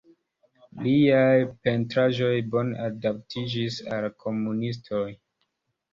[0.85, 5.07] Liaj pentraĵoj bone adaptiĝis al la komunistoj.